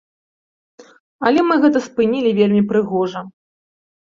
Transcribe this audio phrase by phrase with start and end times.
[1.29, 3.19] Але мы гэта спынілі вельмі прыгожа.